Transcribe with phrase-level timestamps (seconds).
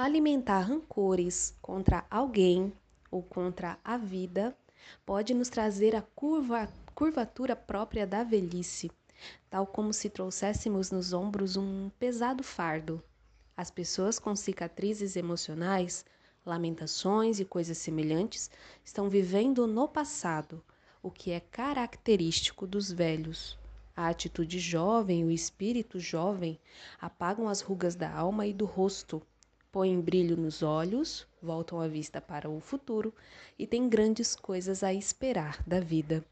[0.00, 2.72] alimentar rancores contra alguém
[3.10, 4.56] ou contra a vida
[5.04, 8.92] pode nos trazer a curva, curvatura própria da velhice,
[9.50, 13.02] tal como se trouxéssemos nos ombros um pesado fardo.
[13.56, 16.04] As pessoas com cicatrizes emocionais,
[16.46, 18.48] lamentações e coisas semelhantes
[18.84, 20.62] estão vivendo no passado,
[21.02, 23.58] o que é característico dos velhos.
[23.96, 26.56] A atitude jovem, o espírito jovem,
[27.00, 29.20] apagam as rugas da alma e do rosto,
[29.70, 33.14] põem brilho nos olhos, voltam a vista para o futuro
[33.58, 36.24] e têm grandes coisas a esperar da vida.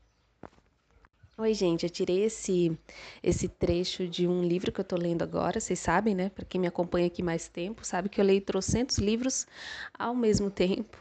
[1.39, 2.79] Oi, gente, eu tirei esse
[3.23, 6.31] esse trecho de um livro que eu tô lendo agora, vocês sabem, né?
[6.31, 9.47] Para quem me acompanha aqui mais tempo, sabe que eu leio trocentos livros
[9.99, 10.97] ao mesmo tempo.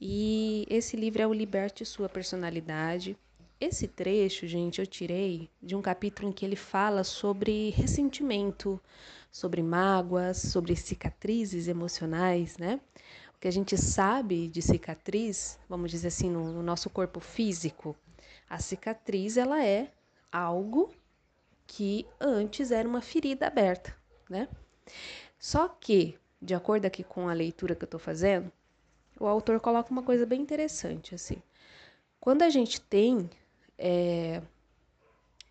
[0.00, 3.16] E esse livro é o Liberte Sua Personalidade.
[3.60, 8.80] Esse trecho, gente, eu tirei de um capítulo em que ele fala sobre ressentimento,
[9.30, 12.80] sobre mágoas, sobre cicatrizes emocionais, né?
[13.34, 17.94] O que a gente sabe de cicatriz, vamos dizer assim, no, no nosso corpo físico,
[18.48, 19.90] a cicatriz ela é
[20.32, 20.90] algo
[21.66, 23.94] que antes era uma ferida aberta,
[24.28, 24.48] né?
[25.38, 28.50] Só que, de acordo aqui com a leitura que eu estou fazendo,
[29.18, 31.42] o autor coloca uma coisa bem interessante, assim.
[32.20, 33.28] Quando a gente tem
[33.78, 34.42] é,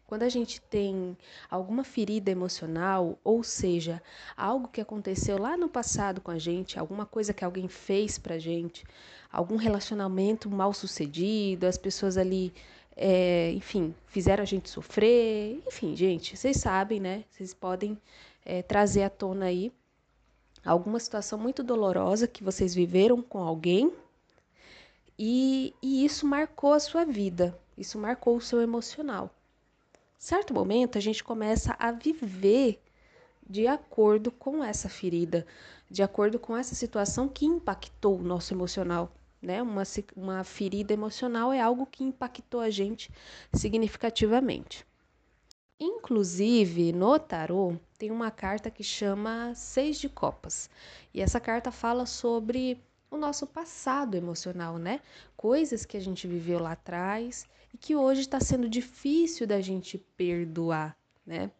[0.08, 1.18] quando a gente tem
[1.50, 4.02] alguma ferida emocional, ou seja,
[4.38, 8.38] algo que aconteceu lá no passado com a gente, alguma coisa que alguém fez pra
[8.38, 8.84] gente,
[9.32, 12.54] algum relacionamento mal sucedido, as pessoas ali,
[12.96, 17.24] é, enfim, fizeram a gente sofrer, enfim, gente, vocês sabem, né?
[17.32, 17.98] Vocês podem
[18.46, 19.72] é, trazer à tona aí
[20.64, 23.92] alguma situação muito dolorosa que vocês viveram com alguém
[25.18, 29.32] e, e isso marcou a sua vida, isso marcou o seu emocional
[30.26, 32.82] certo momento a gente começa a viver
[33.48, 35.46] de acordo com essa ferida,
[35.88, 39.12] de acordo com essa situação que impactou o nosso emocional.
[39.40, 39.62] Né?
[39.62, 39.84] Uma,
[40.16, 43.12] uma ferida emocional é algo que impactou a gente
[43.54, 44.84] significativamente.
[45.80, 50.72] Inclusive, no tarô, tem uma carta que chama Seis de Copas.
[51.14, 55.02] E essa carta fala sobre o nosso passado emocional, né?
[55.36, 59.98] Coisas que a gente viveu lá atrás e que hoje está sendo difícil da gente
[60.18, 61.52] perdoar, né?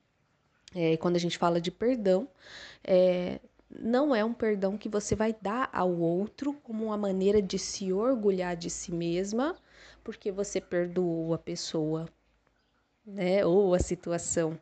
[0.74, 2.28] É, quando a gente fala de perdão,
[2.84, 3.40] é,
[3.70, 7.94] não é um perdão que você vai dar ao outro como uma maneira de se
[7.94, 9.56] orgulhar de si mesma,
[10.04, 12.10] porque você perdoou a pessoa,
[13.06, 13.46] né?
[13.46, 14.60] Ou a situação.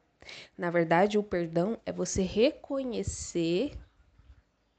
[0.58, 3.78] Na verdade, o perdão é você reconhecer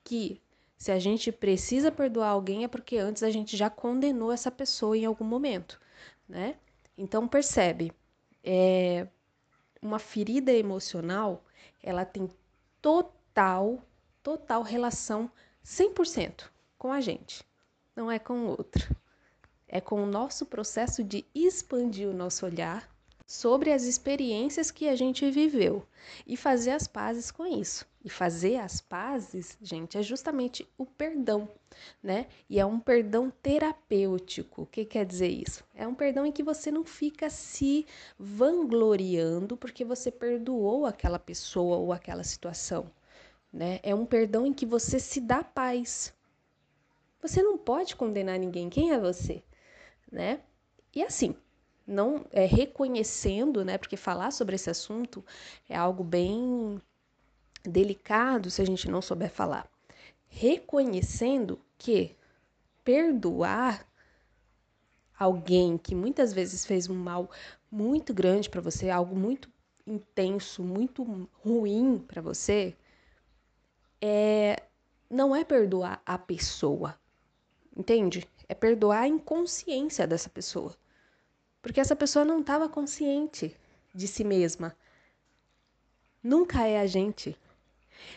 [0.02, 0.40] que
[0.84, 4.94] se a gente precisa perdoar alguém é porque antes a gente já condenou essa pessoa
[4.94, 5.80] em algum momento,
[6.28, 6.56] né?
[6.94, 7.90] Então percebe,
[8.44, 9.08] é,
[9.80, 11.42] uma ferida emocional,
[11.82, 12.28] ela tem
[12.82, 13.82] total,
[14.22, 15.30] total relação
[15.64, 17.42] 100% com a gente,
[17.96, 18.94] não é com o outro.
[19.66, 22.93] É com o nosso processo de expandir o nosso olhar
[23.26, 25.86] sobre as experiências que a gente viveu
[26.26, 27.86] e fazer as pazes com isso.
[28.04, 31.48] E fazer as pazes, gente, é justamente o perdão,
[32.02, 32.26] né?
[32.50, 34.62] E é um perdão terapêutico.
[34.62, 35.64] O que quer dizer isso?
[35.74, 37.86] É um perdão em que você não fica se
[38.18, 42.90] vangloriando porque você perdoou aquela pessoa ou aquela situação,
[43.50, 43.80] né?
[43.82, 46.12] É um perdão em que você se dá paz.
[47.22, 48.68] Você não pode condenar ninguém.
[48.68, 49.42] Quem é você,
[50.12, 50.40] né?
[50.94, 51.34] E assim,
[51.86, 53.78] não é, reconhecendo, né?
[53.78, 55.24] Porque falar sobre esse assunto
[55.68, 56.80] é algo bem
[57.62, 59.68] delicado se a gente não souber falar.
[60.26, 62.16] Reconhecendo que
[62.82, 63.86] perdoar
[65.18, 67.30] alguém que muitas vezes fez um mal
[67.70, 69.50] muito grande para você, algo muito
[69.86, 72.74] intenso, muito ruim para você,
[74.00, 74.62] é
[75.10, 76.98] não é perdoar a pessoa.
[77.76, 78.26] Entende?
[78.48, 80.74] É perdoar a inconsciência dessa pessoa.
[81.64, 83.56] Porque essa pessoa não estava consciente
[83.94, 84.76] de si mesma.
[86.22, 87.34] Nunca é a gente.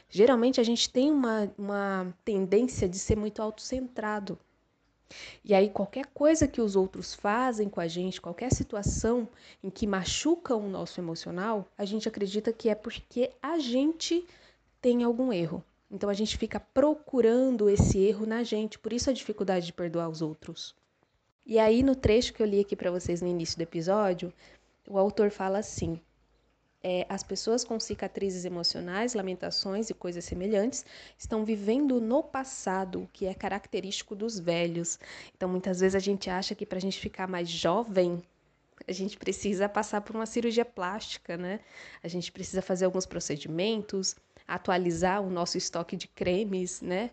[0.10, 4.38] Geralmente a gente tem uma, uma tendência de ser muito autocentrado.
[5.46, 9.26] E aí, qualquer coisa que os outros fazem com a gente, qualquer situação
[9.64, 14.28] em que machucam o nosso emocional, a gente acredita que é porque a gente
[14.82, 15.64] tem algum erro.
[15.90, 20.10] Então a gente fica procurando esse erro na gente, por isso a dificuldade de perdoar
[20.10, 20.76] os outros.
[21.50, 24.34] E aí, no trecho que eu li aqui para vocês no início do episódio,
[24.86, 25.98] o autor fala assim:
[26.84, 30.86] é, as pessoas com cicatrizes emocionais, lamentações e coisas semelhantes
[31.18, 35.00] estão vivendo no passado, o que é característico dos velhos.
[35.38, 38.22] Então, muitas vezes a gente acha que para a gente ficar mais jovem,
[38.86, 41.62] a gente precisa passar por uma cirurgia plástica, né?
[42.04, 47.10] A gente precisa fazer alguns procedimentos, atualizar o nosso estoque de cremes, né?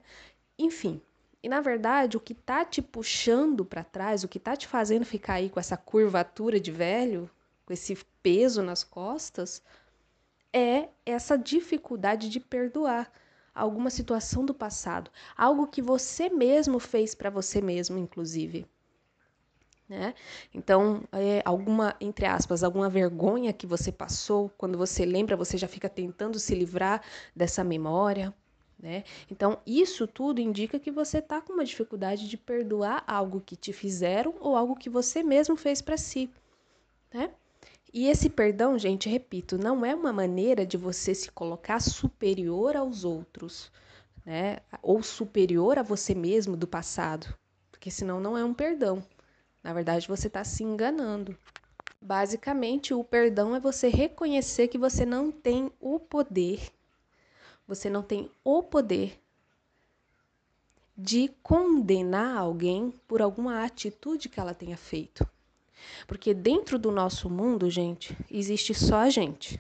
[0.59, 1.01] Enfim.
[1.45, 5.05] E na verdade, o que tá te puxando para trás, o que tá te fazendo
[5.05, 7.31] ficar aí com essa curvatura de velho,
[7.67, 9.63] com esse peso nas costas,
[10.51, 13.13] é essa dificuldade de perdoar
[13.55, 18.67] alguma situação do passado, algo que você mesmo fez para você mesmo, inclusive.
[19.87, 20.15] Né?
[20.55, 25.69] Então, é, alguma, entre aspas, alguma vergonha que você passou, quando você lembra, você já
[25.69, 27.03] fica tentando se livrar
[27.37, 28.33] dessa memória.
[28.79, 29.05] Né?
[29.31, 33.73] Então, isso tudo indica que você está com uma dificuldade de perdoar algo que te
[33.73, 36.31] fizeram ou algo que você mesmo fez para si.
[37.13, 37.31] Né?
[37.93, 43.05] E esse perdão, gente, repito, não é uma maneira de você se colocar superior aos
[43.05, 43.71] outros,
[44.27, 44.59] né?
[44.83, 47.33] Ou superior a você mesmo do passado,
[47.71, 49.01] porque senão não é um perdão.
[49.63, 51.39] Na verdade, você está se enganando.
[52.03, 56.61] Basicamente, o perdão é você reconhecer que você não tem o poder,
[57.67, 59.21] você não tem o poder
[60.97, 65.29] de condenar alguém por alguma atitude que ela tenha feito.
[66.07, 69.59] Porque dentro do nosso mundo, gente, existe só a gente.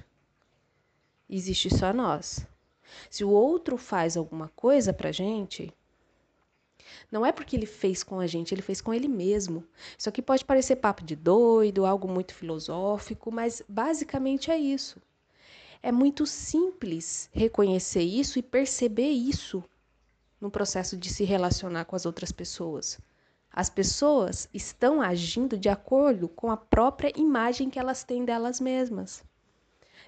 [1.29, 2.47] Existe só nós.
[3.11, 5.75] Se o outro faz alguma coisa pra gente,
[7.11, 9.65] não é porque ele fez com a gente, ele fez com ele mesmo.
[9.99, 15.01] Isso aqui pode parecer papo de doido, algo muito filosófico, mas basicamente é isso.
[15.87, 19.63] É muito simples reconhecer isso e perceber isso
[20.41, 22.99] no processo de se relacionar com as outras pessoas.
[23.53, 29.23] As pessoas estão agindo de acordo com a própria imagem que elas têm delas mesmas.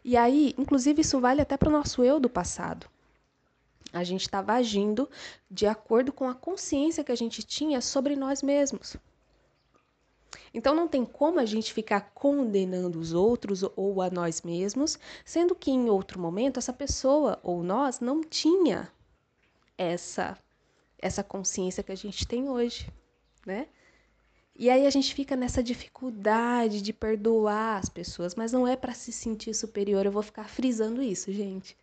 [0.03, 2.87] E aí, inclusive, isso vale até para o nosso eu do passado.
[3.93, 5.07] A gente estava agindo
[5.51, 8.97] de acordo com a consciência que a gente tinha sobre nós mesmos.
[10.57, 15.55] Então não tem como a gente ficar condenando os outros ou a nós mesmos, sendo
[15.55, 18.91] que em outro momento essa pessoa ou nós não tinha
[19.79, 20.37] essa
[20.99, 22.91] essa consciência que a gente tem hoje
[23.47, 23.69] né?
[24.59, 28.93] E aí a gente fica nessa dificuldade de perdoar as pessoas, mas não é para
[28.95, 30.05] se sentir superior.
[30.05, 31.77] Eu vou ficar frisando isso, gente.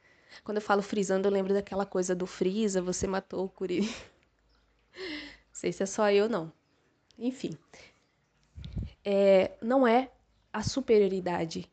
[0.43, 3.81] Quando eu falo frisando, eu lembro daquela coisa do frisa, você matou o Curi.
[4.93, 6.51] Não sei se é só eu, não.
[7.17, 7.55] Enfim.
[9.03, 10.09] É, não é
[10.51, 11.69] a superioridade.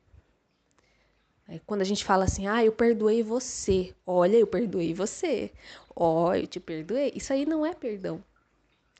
[1.47, 3.94] É, quando a gente fala assim, ah, eu perdoei você.
[4.06, 5.50] Olha, eu perdoei você.
[5.94, 7.12] Ó, oh, eu te perdoei.
[7.14, 8.23] Isso aí não é perdão.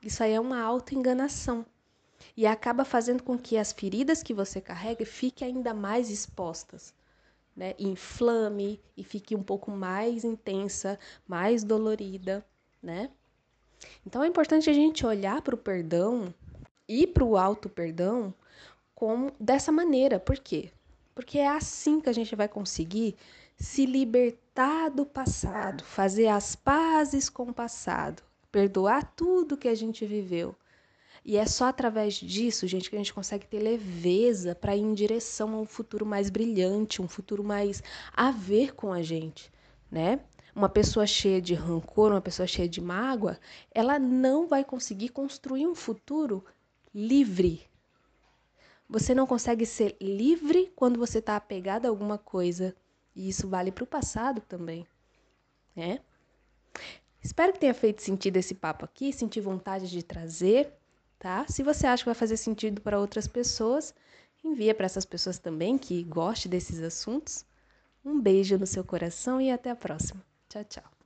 [0.03, 1.65] Isso aí é uma autoenganação.
[2.35, 6.93] E acaba fazendo com que as feridas que você carrega fiquem ainda mais expostas.
[7.55, 7.73] Né?
[7.79, 12.45] Inflame e fique um pouco mais intensa, mais dolorida,
[12.81, 13.09] né?
[14.05, 16.33] Então é importante a gente olhar para o perdão
[16.91, 18.33] e para o auto perdão
[18.93, 20.19] como dessa maneira.
[20.19, 20.69] Por quê?
[21.15, 23.15] Porque é assim que a gente vai conseguir
[23.57, 28.21] se libertar do passado, fazer as pazes com o passado,
[28.51, 30.53] perdoar tudo que a gente viveu.
[31.23, 34.93] E é só através disso, gente, que a gente consegue ter leveza para ir em
[34.93, 39.49] direção a um futuro mais brilhante, um futuro mais a ver com a gente,
[39.89, 40.19] né?
[40.53, 43.39] Uma pessoa cheia de rancor, uma pessoa cheia de mágoa,
[43.73, 46.43] ela não vai conseguir construir um futuro
[46.93, 47.67] livre.
[48.89, 52.75] Você não consegue ser livre quando você está apegado a alguma coisa.
[53.15, 54.85] E isso vale para o passado também,
[55.75, 55.99] né?
[57.23, 60.73] Espero que tenha feito sentido esse papo aqui, senti vontade de trazer,
[61.19, 61.45] tá?
[61.47, 63.93] Se você acha que vai fazer sentido para outras pessoas,
[64.43, 67.45] envia para essas pessoas também que gostem desses assuntos.
[68.03, 70.25] Um beijo no seu coração e até a próxima.
[70.49, 71.00] Tchau, tchau.